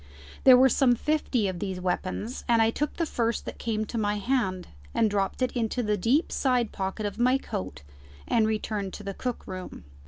There 0.45 0.57
were 0.57 0.67
some 0.67 0.95
fifty 0.95 1.47
of 1.47 1.59
these 1.59 1.79
weapons, 1.79 2.43
and 2.49 2.59
I 2.59 2.71
took 2.71 2.95
the 2.95 3.05
first 3.05 3.45
that 3.45 3.59
came 3.59 3.85
to 3.85 3.99
my 3.99 4.15
hand 4.17 4.69
and 4.95 5.11
dropped 5.11 5.43
it 5.43 5.51
into 5.51 5.83
the 5.83 5.95
deep 5.95 6.31
side 6.31 6.71
pocket 6.71 7.05
of 7.05 7.19
my 7.19 7.37
coat 7.37 7.83
and 8.27 8.47
returned 8.47 8.93
to 8.93 9.03
the 9.03 9.13
cook 9.13 9.45
room. 9.45 9.83